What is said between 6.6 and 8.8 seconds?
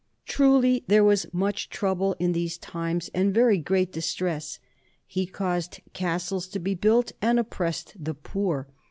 built, and oppressed the poor.